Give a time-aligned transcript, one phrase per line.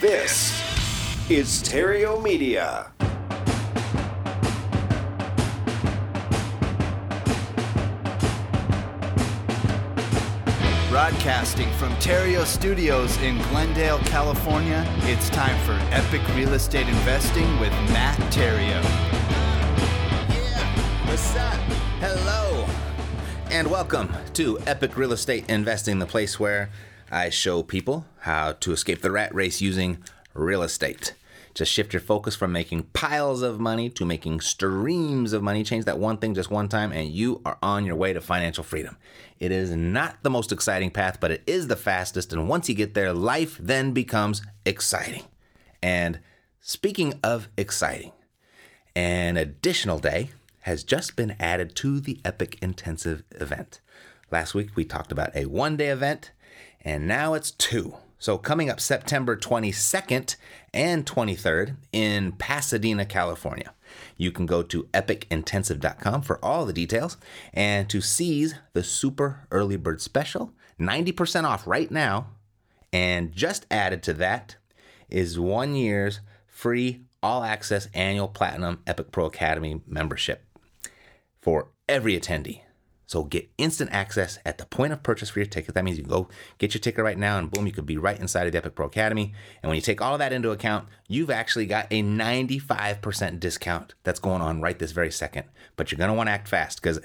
[0.00, 0.50] This
[1.30, 2.92] is Theriault Media.
[10.90, 17.72] Broadcasting from Theriault Studios in Glendale, California, it's time for Epic Real Estate Investing with
[17.92, 18.82] Matt Theriault.
[20.28, 21.54] Yeah, what's up?
[22.00, 22.66] Hello,
[23.50, 26.68] and welcome to Epic Real Estate Investing, the place where
[27.12, 29.98] I show people how to escape the rat race using
[30.32, 31.12] real estate.
[31.52, 35.62] Just shift your focus from making piles of money to making streams of money.
[35.62, 38.64] Change that one thing just one time, and you are on your way to financial
[38.64, 38.96] freedom.
[39.38, 42.32] It is not the most exciting path, but it is the fastest.
[42.32, 45.24] And once you get there, life then becomes exciting.
[45.82, 46.20] And
[46.60, 48.12] speaking of exciting,
[48.96, 53.82] an additional day has just been added to the Epic Intensive event.
[54.30, 56.30] Last week we talked about a one day event,
[56.82, 57.96] and now it's two.
[58.18, 60.36] So, coming up September 22nd
[60.72, 63.74] and 23rd in Pasadena, California.
[64.16, 67.16] You can go to epicintensive.com for all the details
[67.52, 72.28] and to seize the super early bird special, 90% off right now.
[72.92, 74.56] And just added to that
[75.08, 80.44] is one year's free all access annual platinum Epic Pro Academy membership
[81.40, 82.62] for every attendee.
[83.12, 85.74] So get instant access at the point of purchase for your ticket.
[85.74, 88.18] That means you go get your ticket right now and boom, you could be right
[88.18, 89.34] inside of the Epic Pro Academy.
[89.62, 93.92] And when you take all of that into account, you've actually got a 95% discount
[94.02, 95.44] that's going on right this very second.
[95.76, 97.00] But you're going to want to act fast because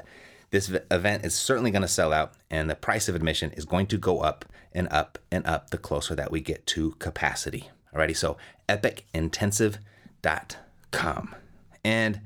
[0.50, 3.88] this event is certainly going to sell out and the price of admission is going
[3.88, 7.70] to go up and up and up the closer that we get to capacity.
[7.94, 8.38] Alrighty, so
[8.70, 11.36] epicintensive.com.
[11.84, 12.22] And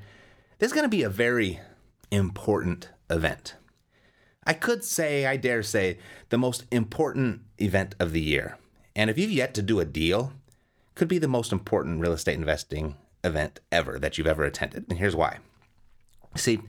[0.60, 1.58] this is going to be a very
[2.12, 3.56] important event.
[4.44, 5.98] I could say, I dare say,
[6.30, 8.58] the most important event of the year.
[8.96, 10.32] And if you've yet to do a deal,
[10.94, 14.86] could be the most important real estate investing event ever that you've ever attended.
[14.88, 15.38] And here's why.
[16.34, 16.60] See,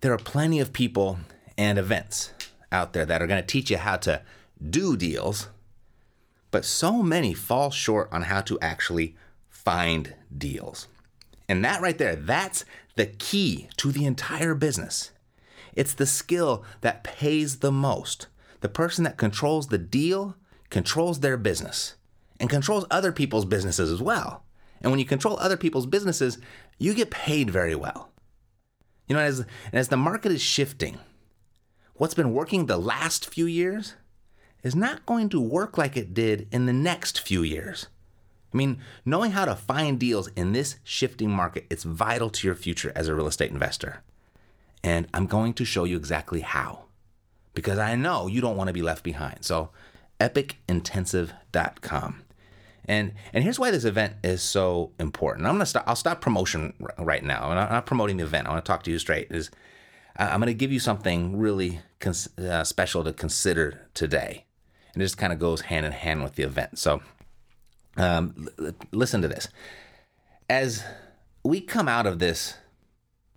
[0.00, 1.18] there are plenty of people
[1.56, 2.32] and events
[2.72, 4.22] out there that are going to teach you how to
[4.70, 5.48] do deals,
[6.50, 9.14] but so many fall short on how to actually
[9.48, 10.88] find deals.
[11.48, 12.64] And that right there, that's
[12.96, 15.10] the key to the entire business.
[15.74, 18.28] It's the skill that pays the most.
[18.60, 20.36] The person that controls the deal
[20.70, 21.94] controls their business
[22.40, 24.44] and controls other people's businesses as well.
[24.80, 26.38] And when you control other people's businesses,
[26.78, 28.10] you get paid very well.
[29.06, 30.98] You know, as, as the market is shifting,
[31.94, 33.94] what's been working the last few years
[34.62, 37.86] is not going to work like it did in the next few years.
[38.52, 42.54] I mean, knowing how to find deals in this shifting market, it's vital to your
[42.54, 44.02] future as a real estate investor.
[44.84, 46.84] And I'm going to show you exactly how.
[47.54, 49.44] Because I know you don't want to be left behind.
[49.44, 49.70] So,
[50.20, 52.22] epicintensive.com.
[52.86, 55.46] And and here's why this event is so important.
[55.46, 55.84] I'm gonna stop.
[55.86, 57.48] I'll stop promotion right now.
[57.48, 58.46] I'm not promoting the event.
[58.46, 59.28] I want to talk to you straight.
[59.30, 59.50] Is
[60.16, 64.44] I'm gonna give you something really cons- uh, special to consider today,
[64.92, 66.78] and it just kind of goes hand in hand with the event.
[66.78, 67.00] So,
[67.96, 69.48] um, l- listen to this.
[70.50, 70.84] As
[71.42, 72.58] we come out of this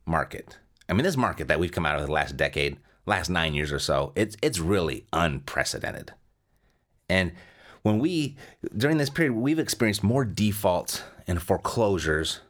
[0.05, 0.57] market,
[0.89, 3.71] I mean, this market that we've come out of the last decade, last nine years
[3.71, 6.13] or so, it's it's really unprecedented.
[7.09, 7.33] And
[7.81, 8.37] when we
[8.75, 12.41] during this period, we've experienced more defaults and foreclosures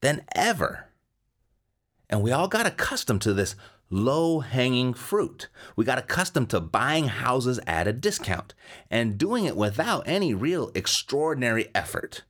[0.00, 0.88] than ever.
[2.08, 3.56] And we all got accustomed to this
[3.88, 5.48] low hanging fruit.
[5.76, 8.54] We got accustomed to buying houses at a discount
[8.90, 12.22] and doing it without any real extraordinary effort.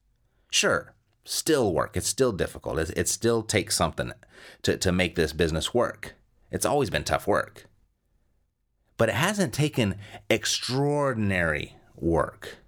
[0.51, 0.95] Sure,
[1.25, 1.97] still work.
[1.97, 2.79] It's still difficult.
[2.79, 4.13] It, it still takes something
[4.63, 6.15] to, to make this business work.
[6.51, 7.67] It's always been tough work.
[8.97, 9.97] But it hasn't taken
[10.29, 12.59] extraordinary work.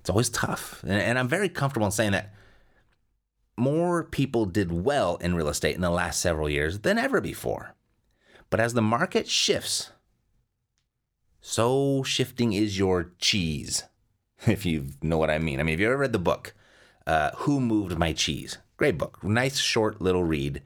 [0.00, 0.82] It's always tough.
[0.82, 2.32] And, and I'm very comfortable in saying that
[3.56, 7.74] more people did well in real estate in the last several years than ever before.
[8.50, 9.90] But as the market shifts,
[11.40, 13.84] so shifting is your cheese,
[14.46, 15.60] if you know what I mean.
[15.60, 16.54] I mean, have you ever read the book,
[17.06, 18.58] uh, Who Moved My Cheese?
[18.76, 19.22] Great book.
[19.22, 20.62] Nice, short little read.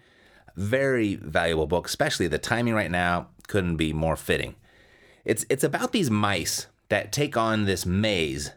[0.57, 4.55] Very valuable book, especially the timing right now couldn't be more fitting.
[5.25, 8.53] It's, it's about these mice that take on this maze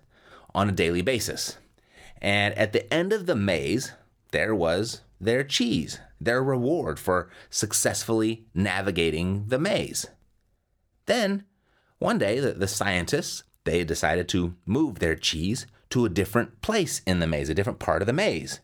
[0.55, 1.57] on a daily basis.
[2.21, 3.93] And at the end of the maze,
[4.31, 10.07] there was their cheese, their reward for successfully navigating the maze.
[11.05, 11.45] Then,
[11.99, 17.01] one day, the, the scientists they decided to move their cheese to a different place
[17.05, 18.59] in the maze, a different part of the maze.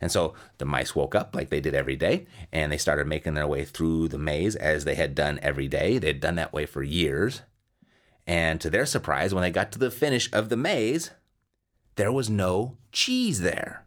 [0.00, 3.34] And so the mice woke up like they did every day and they started making
[3.34, 5.98] their way through the maze as they had done every day.
[5.98, 7.42] They'd done that way for years.
[8.26, 11.10] And to their surprise, when they got to the finish of the maze,
[11.96, 13.86] there was no cheese there,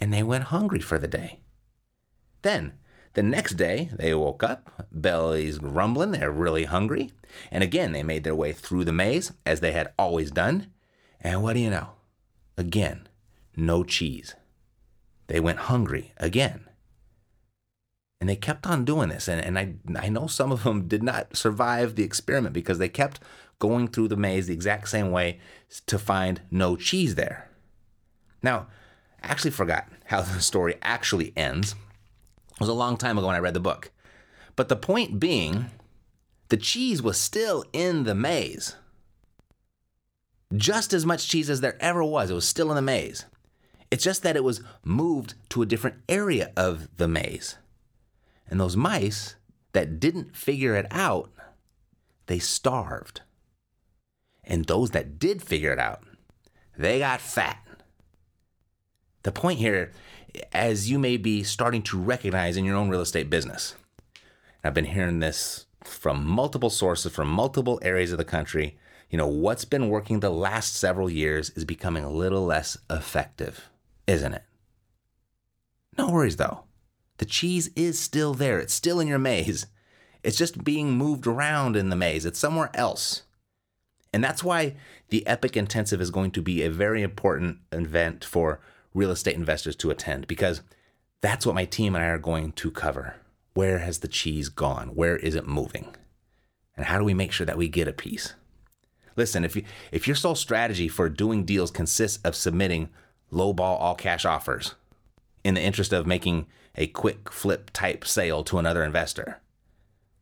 [0.00, 1.40] and they went hungry for the day.
[2.42, 2.74] Then,
[3.14, 7.12] the next day, they woke up, bellies rumbling, they're really hungry,
[7.50, 10.70] and again they made their way through the maze as they had always done.
[11.20, 11.95] And what do you know?
[12.56, 13.08] Again,
[13.56, 14.34] no cheese.
[15.26, 16.68] They went hungry again.
[18.20, 19.28] And they kept on doing this.
[19.28, 19.74] And, and I,
[20.04, 23.20] I know some of them did not survive the experiment because they kept
[23.58, 25.38] going through the maze the exact same way
[25.86, 27.48] to find no cheese there.
[28.42, 28.68] Now,
[29.22, 31.74] I actually forgot how the story actually ends.
[32.52, 33.90] It was a long time ago when I read the book.
[34.54, 35.66] But the point being,
[36.48, 38.76] the cheese was still in the maze.
[40.54, 43.24] Just as much cheese as there ever was, it was still in the maze.
[43.90, 47.56] It's just that it was moved to a different area of the maze.
[48.48, 49.36] And those mice
[49.72, 51.30] that didn't figure it out,
[52.26, 53.22] they starved.
[54.44, 56.02] And those that did figure it out,
[56.78, 57.62] they got fat.
[59.22, 59.92] The point here,
[60.52, 63.74] as you may be starting to recognize in your own real estate business,
[64.62, 68.76] I've been hearing this from multiple sources from multiple areas of the country.
[69.10, 73.68] You know, what's been working the last several years is becoming a little less effective,
[74.06, 74.42] isn't it?
[75.96, 76.64] No worries though.
[77.18, 79.66] The cheese is still there, it's still in your maze.
[80.22, 83.22] It's just being moved around in the maze, it's somewhere else.
[84.12, 84.74] And that's why
[85.10, 88.60] the Epic Intensive is going to be a very important event for
[88.92, 90.62] real estate investors to attend because
[91.20, 93.16] that's what my team and I are going to cover.
[93.54, 94.88] Where has the cheese gone?
[94.88, 95.94] Where is it moving?
[96.76, 98.34] And how do we make sure that we get a piece?
[99.16, 102.90] Listen, if you if your sole strategy for doing deals consists of submitting
[103.32, 104.74] lowball all cash offers
[105.42, 109.40] in the interest of making a quick flip type sale to another investor,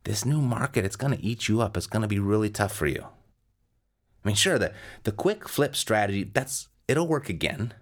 [0.05, 1.75] this new market it's going to eat you up.
[1.75, 3.05] It's going to be really tough for you.
[4.23, 7.73] I mean, sure, the, the quick flip strategy, that's it'll work again.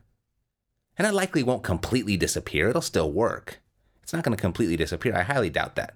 [0.97, 2.69] And it likely won't completely disappear.
[2.69, 3.61] It'll still work.
[4.03, 5.15] It's not going to completely disappear.
[5.15, 5.95] I highly doubt that.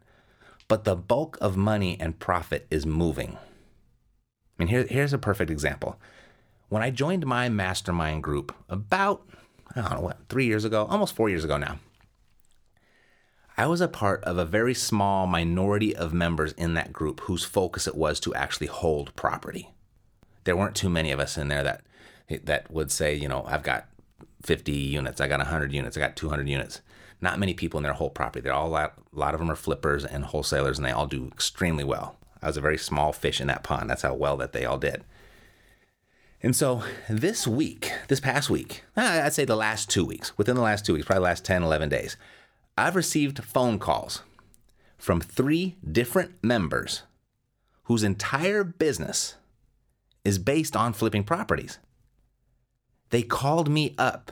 [0.68, 3.38] But the bulk of money and profit is moving.
[4.58, 6.00] I mean, here, here's a perfect example.
[6.70, 9.28] When I joined my mastermind group about,
[9.76, 11.80] I don't know what, three years ago, almost four years ago now,
[13.60, 17.44] I was a part of a very small minority of members in that group whose
[17.44, 19.72] focus it was to actually hold property.
[20.44, 21.82] There weren't too many of us in there that
[22.44, 23.88] that would say, you know, I've got
[24.44, 26.82] 50 units, I got 100 units, I got 200 units.
[27.20, 28.42] Not many people in their whole property.
[28.42, 31.84] They're all a lot of them are flippers and wholesalers, and they all do extremely
[31.84, 32.16] well.
[32.42, 33.90] I was a very small fish in that pond.
[33.90, 35.04] That's how well that they all did.
[36.42, 40.62] And so this week, this past week, I'd say the last two weeks, within the
[40.62, 42.16] last two weeks, probably last 10, 11 days,
[42.78, 44.22] I've received phone calls
[44.98, 47.04] from three different members
[47.84, 49.36] whose entire business
[50.24, 51.80] is based on flipping properties.
[53.10, 54.32] They called me up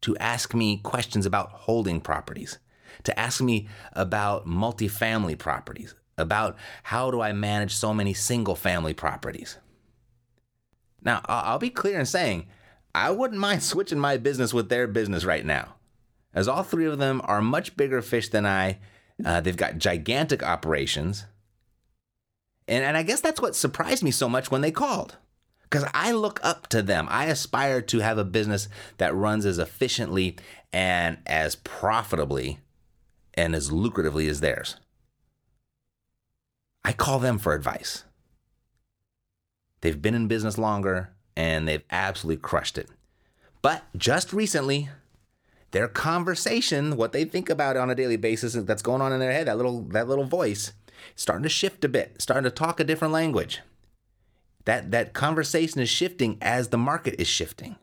[0.00, 2.58] to ask me questions about holding properties,
[3.04, 8.94] to ask me about multifamily properties, about how do I manage so many single family
[8.94, 9.58] properties.
[11.02, 12.46] Now, I'll be clear in saying
[12.94, 15.76] I wouldn't mind switching my business with their business right now
[16.36, 18.78] as all three of them are much bigger fish than I.
[19.24, 21.24] Uh, they've got gigantic operations.
[22.68, 25.16] And, and I guess that's what surprised me so much when they called.
[25.62, 27.08] Because I look up to them.
[27.10, 28.68] I aspire to have a business
[28.98, 30.36] that runs as efficiently
[30.72, 32.58] and as profitably
[33.34, 34.76] and as lucratively as theirs.
[36.86, 38.04] I call them for advice.
[39.80, 42.88] They've been in business longer and they've absolutely crushed it.
[43.60, 44.88] But just recently,
[45.72, 49.32] their conversation, what they think about on a daily basis that's going on in their
[49.32, 50.74] head, that little that little voice,
[51.16, 53.62] starting to shift a bit, starting to talk a different language.
[54.64, 57.74] That that conversation is shifting as the market is shifting.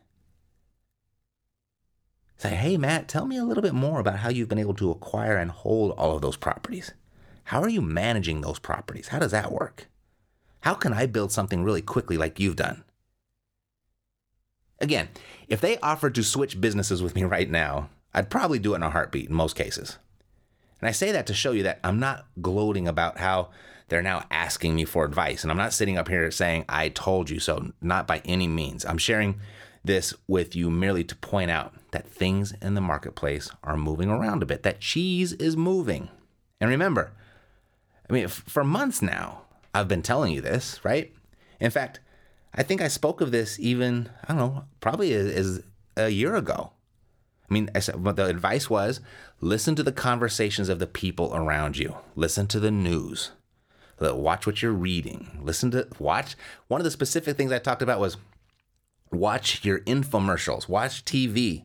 [2.38, 4.90] Say, hey Matt, tell me a little bit more about how you've been able to
[4.90, 6.94] acquire and hold all of those properties.
[7.44, 9.08] How are you managing those properties?
[9.08, 9.88] How does that work?
[10.60, 12.84] How can I build something really quickly like you've done?
[14.80, 15.08] Again,
[15.46, 18.82] if they offered to switch businesses with me right now, I'd probably do it in
[18.82, 19.98] a heartbeat in most cases.
[20.80, 23.50] And I say that to show you that I'm not gloating about how
[23.88, 25.42] they're now asking me for advice.
[25.42, 28.84] And I'm not sitting up here saying, I told you so, not by any means.
[28.84, 29.40] I'm sharing
[29.84, 34.42] this with you merely to point out that things in the marketplace are moving around
[34.42, 36.08] a bit, that cheese is moving.
[36.60, 37.12] And remember,
[38.08, 39.42] I mean, for months now,
[39.72, 41.12] I've been telling you this, right?
[41.60, 42.00] In fact,
[42.54, 45.62] I think I spoke of this even, I don't know, probably as,
[45.96, 46.72] a year ago.
[47.48, 49.00] I mean, I said, but the advice was
[49.40, 53.30] listen to the conversations of the people around you, listen to the news,
[54.00, 56.36] watch what you're reading, listen to, watch.
[56.68, 58.16] One of the specific things I talked about was
[59.14, 61.64] Watch your infomercials, watch TV.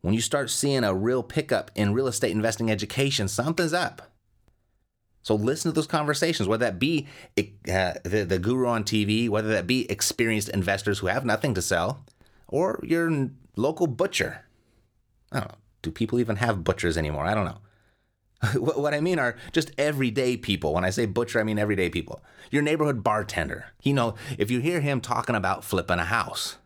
[0.00, 4.11] When you start seeing a real pickup in real estate investing education, something's up.
[5.22, 7.06] So listen to those conversations, whether that be
[7.38, 11.62] uh, the, the guru on TV, whether that be experienced investors who have nothing to
[11.62, 12.04] sell,
[12.48, 14.44] or your local butcher.
[15.30, 15.58] I don't know.
[15.82, 17.24] Do people even have butchers anymore?
[17.24, 17.58] I don't know.
[18.60, 20.74] what I mean are just everyday people.
[20.74, 22.22] When I say butcher, I mean everyday people.
[22.50, 23.66] Your neighborhood bartender.
[23.82, 26.56] You know, if you hear him talking about flipping a house,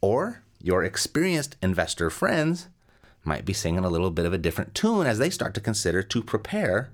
[0.00, 2.68] or your experienced investor friends
[3.24, 6.02] might be singing a little bit of a different tune as they start to consider
[6.02, 6.90] to prepare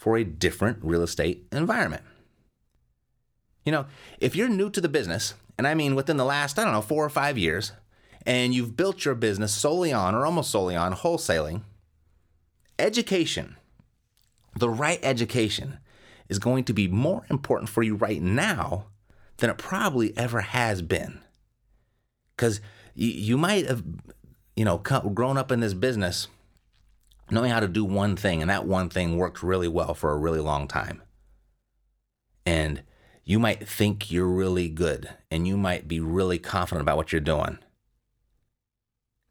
[0.00, 2.02] for a different real estate environment.
[3.66, 3.84] You know,
[4.18, 6.80] if you're new to the business, and I mean within the last, I don't know,
[6.80, 7.72] four or five years,
[8.24, 11.64] and you've built your business solely on or almost solely on wholesaling,
[12.78, 13.56] education,
[14.56, 15.80] the right education,
[16.30, 18.86] is going to be more important for you right now
[19.36, 21.20] than it probably ever has been.
[22.34, 22.62] Because
[22.94, 23.84] you, might have,
[24.56, 26.26] you know, grown up in this business
[27.30, 30.18] knowing how to do one thing, and that one thing worked really well for a
[30.18, 31.02] really long time.
[32.46, 32.82] And
[33.24, 37.20] you might think you're really good and you might be really confident about what you're
[37.20, 37.58] doing.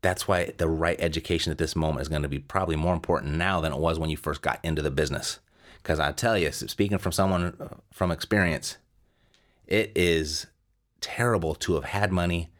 [0.01, 3.35] That's why the right education at this moment is going to be probably more important
[3.35, 5.39] now than it was when you first got into the business.
[5.83, 8.77] Because I tell you, speaking from someone uh, from experience,
[9.67, 10.47] it is
[11.01, 12.51] terrible to have had money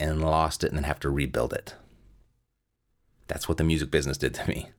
[0.00, 1.74] and lost it and then have to rebuild it.
[3.28, 4.70] That's what the music business did to me.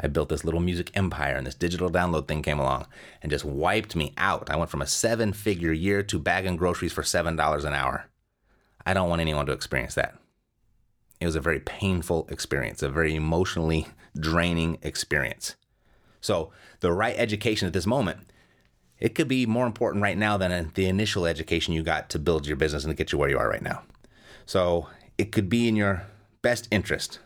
[0.00, 2.86] I built this little music empire and this digital download thing came along
[3.22, 4.50] and just wiped me out.
[4.50, 8.06] I went from a seven figure year to bagging groceries for $7 an hour.
[8.86, 10.16] I don't want anyone to experience that.
[11.20, 13.88] It was a very painful experience, a very emotionally
[14.18, 15.54] draining experience.
[16.22, 18.32] So, the right education at this moment,
[18.98, 22.46] it could be more important right now than the initial education you got to build
[22.46, 23.82] your business and to get you where you are right now.
[24.46, 24.88] So,
[25.18, 26.06] it could be in your
[26.40, 27.18] best interest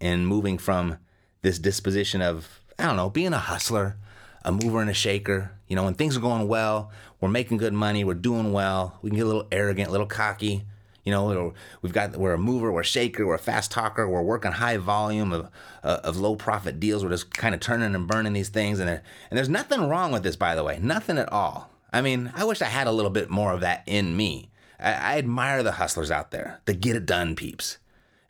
[0.00, 0.98] in moving from
[1.42, 3.96] this disposition of, I don't know, being a hustler,
[4.44, 5.52] a mover and a shaker.
[5.68, 9.10] You know, when things are going well, we're making good money, we're doing well, we
[9.10, 10.64] can get a little arrogant, a little cocky.
[11.04, 14.22] You know, we've got we're a mover, we're a shaker, we're a fast talker, we're
[14.22, 15.50] working high volume of
[15.82, 17.02] uh, of low profit deals.
[17.02, 20.22] We're just kind of turning and burning these things, and and there's nothing wrong with
[20.22, 21.70] this, by the way, nothing at all.
[21.92, 24.50] I mean, I wish I had a little bit more of that in me.
[24.78, 27.78] I, I admire the hustlers out there, the get it done peeps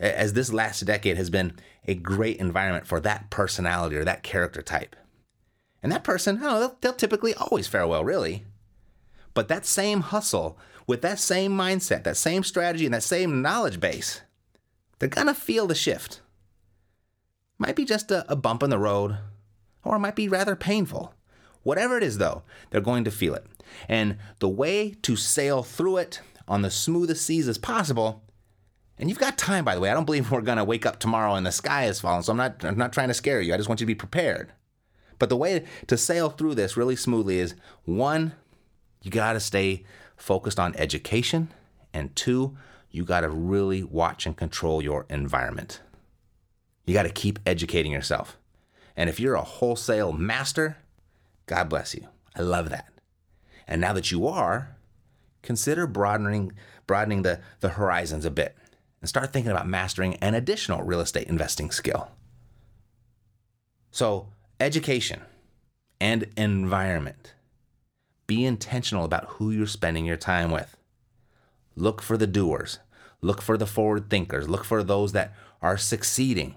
[0.03, 1.53] as this last decade has been
[1.87, 4.97] a great environment for that personality or that character type.
[5.83, 8.45] And that person, oh, they'll, they'll typically always fare well, really.
[9.35, 13.81] But that same hustle, with that same mindset, that same strategy, and that same knowledge
[13.81, 14.21] base,
[14.99, 16.21] they're gonna feel the shift.
[17.59, 19.19] Might be just a, a bump in the road,
[19.85, 21.15] or it might be rather painful.
[21.63, 23.47] Whatever it is, though, they're going to feel it.
[23.89, 28.22] And the way to sail through it on the smoothest seas as possible
[29.03, 29.91] and you've got time, by the way.
[29.91, 32.23] I don't believe we're to wake up tomorrow and the sky is falling.
[32.23, 33.53] So I'm not, I'm not trying to scare you.
[33.53, 34.53] I just want you to be prepared.
[35.19, 38.35] But the way to sail through this really smoothly is one,
[39.03, 39.85] you got to stay
[40.17, 41.49] focused on education.
[41.93, 42.57] And two,
[42.93, 45.81] you got to really watch and control your environment.
[46.87, 48.39] You got to keep educating yourself.
[48.97, 50.77] And if you're a wholesale master,
[51.47, 52.07] God bless you.
[52.37, 52.89] I love that.
[53.67, 54.77] And now that you are,
[55.43, 56.53] consider broadening
[56.87, 58.57] broadening the, the horizons a bit
[59.03, 62.09] and start thinking about mastering an additional real estate investing skill.
[63.91, 64.29] So,
[64.59, 65.21] education
[66.01, 67.35] and environment.
[68.27, 70.77] Be intentional about who you're spending your time with.
[71.77, 72.79] Look for the doers.
[73.21, 74.49] Look for the forward thinkers.
[74.49, 76.55] Look for those that are succeeding.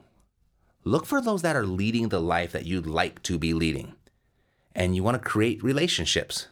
[0.83, 3.95] Look for those that are leading the life that you'd like to be leading.
[4.75, 6.47] And you want to create relationships.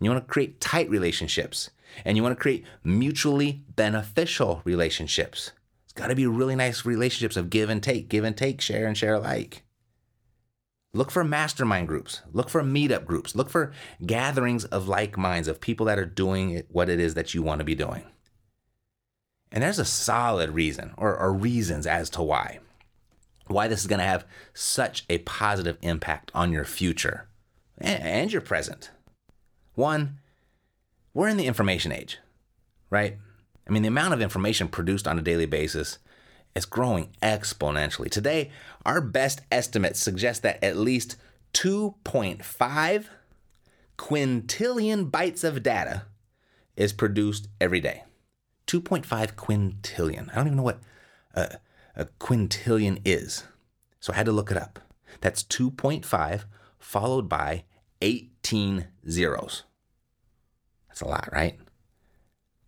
[0.00, 1.70] You want to create tight relationships
[2.04, 5.52] and you want to create mutually beneficial relationships.
[5.84, 8.86] It's got to be really nice relationships of give and take, give and take, share
[8.86, 9.62] and share alike.
[10.94, 12.20] Look for mastermind groups.
[12.32, 13.34] Look for meetup groups.
[13.34, 13.72] Look for
[14.04, 17.60] gatherings of like minds, of people that are doing what it is that you want
[17.60, 18.04] to be doing.
[19.50, 22.60] And there's a solid reason, or, or reasons as to why.
[23.46, 27.28] Why this is going to have such a positive impact on your future
[27.78, 28.90] and, and your present.
[29.74, 30.20] One,
[31.14, 32.18] we're in the information age,
[32.90, 33.16] right?
[33.66, 35.98] I mean, the amount of information produced on a daily basis
[36.54, 38.10] is growing exponentially.
[38.10, 38.50] Today,
[38.84, 41.16] our best estimates suggest that at least
[41.54, 43.06] 2.5
[43.98, 46.02] quintillion bytes of data
[46.76, 48.04] is produced every day.
[48.66, 50.30] 2.5 quintillion.
[50.30, 50.80] I don't even know what
[51.34, 51.58] a,
[51.94, 53.44] a quintillion is.
[54.00, 54.80] So I had to look it up.
[55.20, 56.44] That's 2.5
[56.78, 57.64] followed by
[58.00, 59.62] 18 zeros.
[60.92, 61.58] That's a lot, right?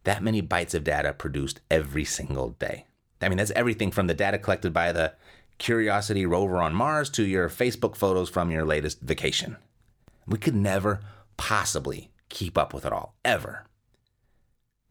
[0.05, 2.87] that many bytes of data produced every single day.
[3.21, 5.15] I mean, that's everything from the data collected by the
[5.57, 9.57] Curiosity rover on Mars to your Facebook photos from your latest vacation.
[10.27, 11.01] We could never
[11.37, 13.65] possibly keep up with it all, ever.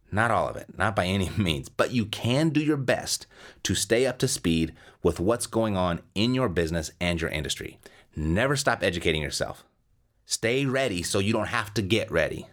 [0.09, 3.27] Not all of it, not by any means, but you can do your best
[3.63, 4.73] to stay up to speed
[5.03, 7.77] with what's going on in your business and your industry.
[8.15, 9.65] Never stop educating yourself.
[10.25, 12.47] Stay ready so you don't have to get ready.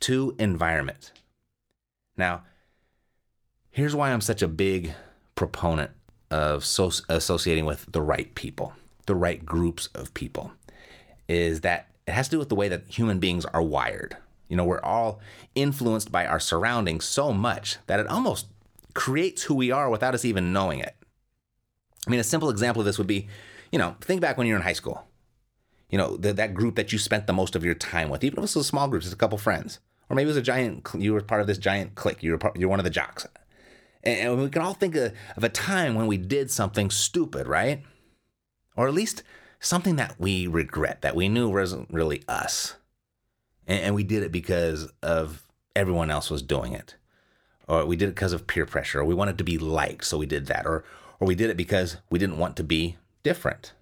[0.00, 1.12] Two, environment.
[2.16, 2.42] Now,
[3.70, 4.94] here's why I'm such a big
[5.34, 5.90] proponent
[6.30, 8.74] of so- associating with the right people,
[9.06, 10.52] the right groups of people,
[11.28, 14.16] is that it has to do with the way that human beings are wired.
[14.48, 15.20] You know, we're all
[15.54, 18.46] influenced by our surroundings so much that it almost
[18.94, 20.96] creates who we are without us even knowing it.
[22.06, 23.28] I mean, a simple example of this would be,
[23.70, 25.04] you know, think back when you're in high school.
[25.90, 28.38] You know, the, that group that you spent the most of your time with, even
[28.38, 30.42] if it was a small group, just a couple friends, or maybe it was a
[30.42, 30.88] giant.
[30.96, 32.22] You were part of this giant clique.
[32.22, 33.26] You were part, you're one of the jocks,
[34.02, 37.82] and, we can all think of, of a time when we did something stupid, right?
[38.76, 39.22] Or at least
[39.60, 42.76] something that we regret, that we knew wasn't really us.
[43.66, 45.42] And, and we did it because of
[45.74, 46.94] everyone else was doing it.
[47.66, 50.16] Or we did it because of peer pressure, or we wanted to be liked, so
[50.16, 50.64] we did that.
[50.66, 50.84] Or,
[51.20, 53.72] or we did it because we didn't want to be different.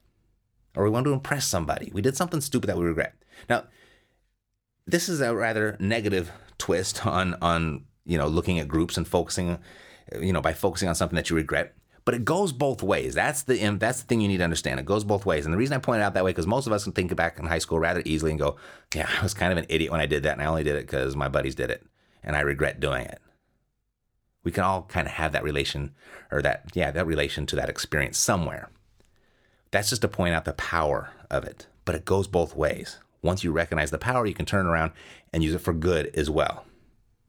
[0.75, 1.90] Or we wanted to impress somebody.
[1.95, 3.14] We did something stupid that we regret.
[3.49, 3.64] Now,
[4.87, 9.59] this is a rather negative twist on on you know looking at groups and focusing
[10.21, 11.75] you know by focusing on something that you regret
[12.07, 13.14] but it goes both ways.
[13.14, 14.78] That's the that's the thing you need to understand.
[14.78, 15.45] It goes both ways.
[15.45, 17.14] And the reason I point it out that way because most of us can think
[17.16, 18.57] back in high school rather easily and go,
[18.95, 20.76] "Yeah, I was kind of an idiot when I did that, and I only did
[20.76, 21.85] it because my buddies did it,
[22.23, 23.21] and I regret doing it."
[24.45, 25.97] We can all kind of have that relation,
[26.31, 28.71] or that yeah, that relation to that experience somewhere.
[29.73, 31.66] That's just to point out the power of it.
[31.85, 33.00] But it goes both ways.
[33.26, 34.92] Once you recognize the power, you can turn around
[35.33, 36.64] and use it for good as well.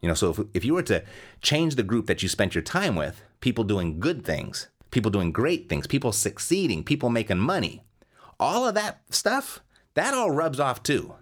[0.01, 1.03] You know, so if, if you were to
[1.41, 5.31] change the group that you spent your time with, people doing good things, people doing
[5.31, 7.83] great things, people succeeding, people making money,
[8.39, 9.61] all of that stuff,
[9.95, 11.15] that all rubs off too.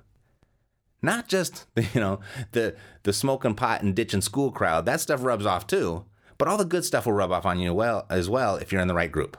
[1.02, 2.20] Not just, you know,
[2.52, 6.06] the the smoking pot and ditching school crowd, that stuff rubs off too,
[6.38, 8.82] but all the good stuff will rub off on you well as well if you're
[8.82, 9.38] in the right group.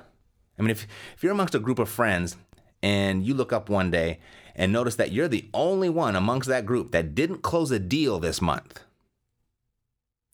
[0.58, 2.36] I mean, if if you're amongst a group of friends
[2.82, 4.20] and you look up one day
[4.56, 8.18] and notice that you're the only one amongst that group that didn't close a deal
[8.18, 8.80] this month,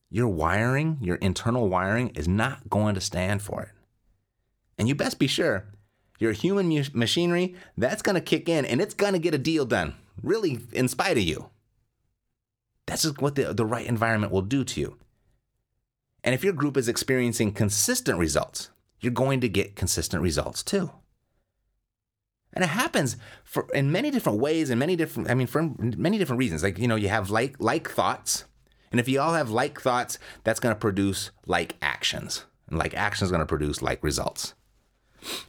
[0.08, 3.70] your wiring, your internal wiring, is not going to stand for it.
[4.78, 5.66] And you best be sure
[6.18, 9.38] your human mu- machinery, that's going to kick in and it's going to get a
[9.38, 11.50] deal done, really, in spite of you.
[12.87, 14.98] That's just what the, the right environment will do to you.
[16.22, 20.92] And if your group is experiencing consistent results, you're going to get consistent results too.
[22.54, 26.18] And it happens for in many different ways and many different I mean for many
[26.18, 26.62] different reasons.
[26.62, 28.44] Like, you know, you have like like thoughts,
[28.92, 32.44] and if you all have like thoughts, that's going to produce like actions.
[32.68, 34.54] And like actions going to produce like results.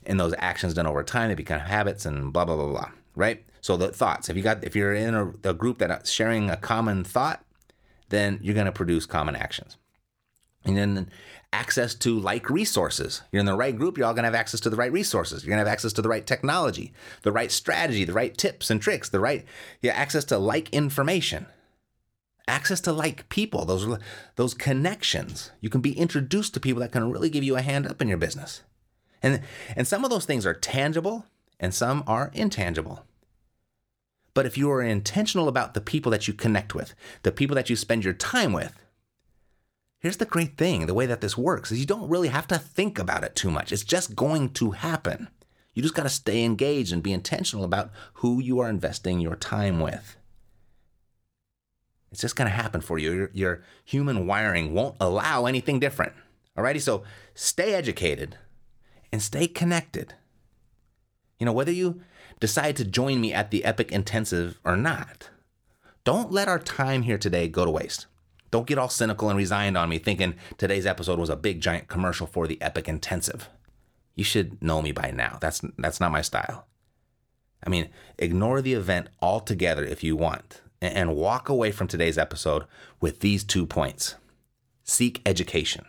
[0.05, 2.91] And those actions done over time, they become habits and blah, blah, blah, blah.
[3.15, 3.45] Right?
[3.61, 6.57] So the thoughts, if you got, if you're in a, a group that's sharing a
[6.57, 7.43] common thought,
[8.09, 9.77] then you're going to produce common actions.
[10.65, 11.10] And then
[11.52, 13.21] access to like resources.
[13.32, 15.45] You're in the right group, you're all to have access to the right resources.
[15.45, 18.82] You're to have access to the right technology, the right strategy, the right tips and
[18.82, 19.45] tricks, the right
[19.82, 21.45] yeah, access to like information
[22.47, 23.97] access to like people, those
[24.36, 25.52] those connections.
[25.62, 28.08] You can be introduced to people that can really give you a hand up in
[28.08, 28.63] your business.
[29.21, 29.41] And
[29.76, 31.26] and some of those things are tangible
[31.60, 33.06] and some are intangible.
[34.34, 37.69] But if you are intentional about the people that you connect with, the people that
[37.69, 38.82] you spend your time with,
[40.03, 42.59] here's the great thing, the way that this works is you don't really have to
[42.59, 43.71] think about it too much.
[43.71, 45.29] It's just going to happen.
[45.73, 49.37] You just got to stay engaged and be intentional about who you are investing your
[49.37, 50.17] time with.
[52.11, 53.11] It's just going to happen for you.
[53.11, 56.13] Your, your, human wiring won't allow anything different.
[56.55, 58.37] Alrighty, so stay educated
[59.11, 60.13] and stay connected.
[61.39, 62.01] You know, whether you
[62.39, 65.29] decide to join me at the Epic Intensive or not,
[66.03, 68.05] don't let our time here today go to waste.
[68.53, 71.87] Don't get all cynical and resigned on me thinking today's episode was a big giant
[71.87, 73.49] commercial for the Epic Intensive.
[74.13, 75.39] You should know me by now.
[75.41, 76.67] That's that's not my style.
[77.65, 77.89] I mean,
[78.19, 82.65] ignore the event altogether if you want and walk away from today's episode
[83.01, 84.17] with these two points
[84.83, 85.85] seek education,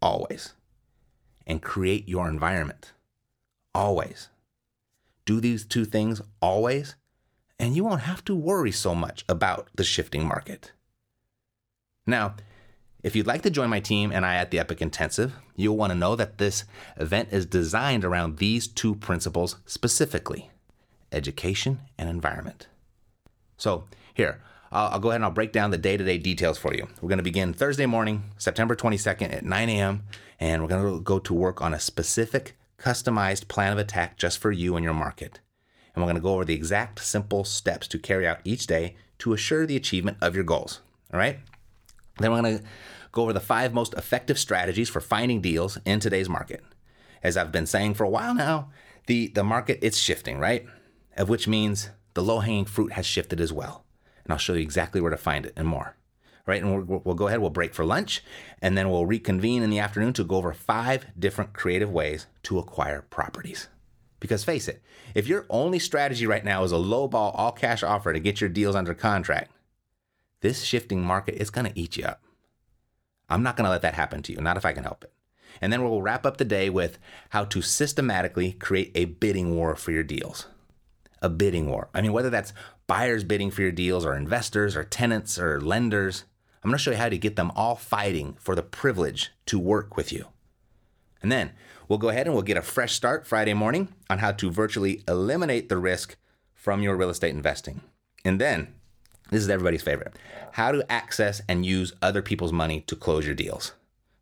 [0.00, 0.54] always,
[1.46, 2.92] and create your environment,
[3.74, 4.30] always.
[5.26, 6.96] Do these two things always,
[7.58, 10.72] and you won't have to worry so much about the shifting market.
[12.06, 12.36] Now,
[13.02, 15.92] if you'd like to join my team and I at the Epic Intensive, you'll want
[15.92, 16.64] to know that this
[16.96, 20.50] event is designed around these two principles specifically
[21.12, 22.66] education and environment.
[23.56, 24.40] So, here,
[24.72, 26.88] I'll, I'll go ahead and I'll break down the day to day details for you.
[27.00, 30.02] We're going to begin Thursday morning, September 22nd at 9 a.m.,
[30.38, 34.38] and we're going to go to work on a specific, customized plan of attack just
[34.38, 35.40] for you and your market.
[35.94, 38.96] And we're going to go over the exact simple steps to carry out each day
[39.20, 40.80] to assure the achievement of your goals.
[41.12, 41.38] All right?
[42.18, 42.64] Then we're going to
[43.12, 46.62] go over the five most effective strategies for finding deals in today's market.
[47.22, 48.70] As I've been saying for a while now,
[49.06, 50.66] the, the market it's shifting, right?
[51.16, 53.84] Of which means the low-hanging fruit has shifted as well.
[54.24, 55.96] And I'll show you exactly where to find it and more.
[56.46, 56.62] Right?
[56.62, 58.22] And we'll, we'll go ahead, we'll break for lunch,
[58.62, 62.58] and then we'll reconvene in the afternoon to go over five different creative ways to
[62.58, 63.68] acquire properties.
[64.20, 64.80] Because face it,
[65.14, 68.48] if your only strategy right now is a low-ball all cash offer to get your
[68.48, 69.50] deals under contract,
[70.46, 72.22] this shifting market is going to eat you up.
[73.28, 75.12] I'm not going to let that happen to you, not if I can help it.
[75.60, 79.74] And then we'll wrap up the day with how to systematically create a bidding war
[79.74, 80.46] for your deals.
[81.20, 81.88] A bidding war.
[81.92, 82.52] I mean, whether that's
[82.86, 86.22] buyers bidding for your deals, or investors, or tenants, or lenders,
[86.62, 89.58] I'm going to show you how to get them all fighting for the privilege to
[89.58, 90.26] work with you.
[91.22, 91.54] And then
[91.88, 95.02] we'll go ahead and we'll get a fresh start Friday morning on how to virtually
[95.08, 96.16] eliminate the risk
[96.54, 97.80] from your real estate investing.
[98.24, 98.75] And then
[99.30, 100.16] this is everybody's favorite.
[100.52, 103.72] How to access and use other people's money to close your deals,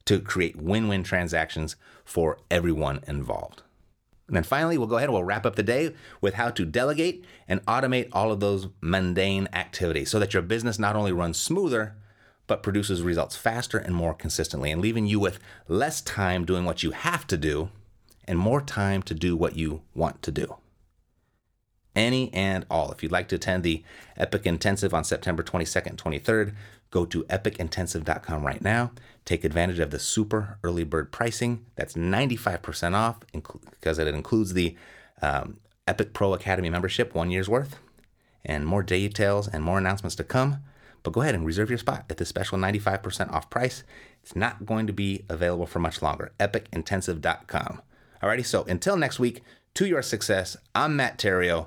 [0.06, 3.62] to create win win transactions for everyone involved.
[4.26, 6.64] And then finally, we'll go ahead and we'll wrap up the day with how to
[6.64, 11.38] delegate and automate all of those mundane activities so that your business not only runs
[11.38, 11.94] smoother,
[12.46, 15.38] but produces results faster and more consistently, and leaving you with
[15.68, 17.68] less time doing what you have to do
[18.26, 20.56] and more time to do what you want to do
[21.94, 22.90] any and all.
[22.92, 23.82] If you'd like to attend the
[24.16, 26.54] Epic Intensive on September 22nd and 23rd,
[26.90, 28.92] go to epicintensive.com right now.
[29.24, 31.64] Take advantage of the super early bird pricing.
[31.76, 34.76] That's 95% off because it includes the
[35.22, 37.78] um, Epic Pro Academy membership, one year's worth,
[38.44, 40.58] and more details and more announcements to come.
[41.02, 43.84] But go ahead and reserve your spot at this special 95% off price.
[44.22, 46.32] It's not going to be available for much longer.
[46.40, 47.82] epicintensive.com.
[48.22, 49.42] Alrighty, so until next week,
[49.74, 51.66] to your success, I'm Matt Theriault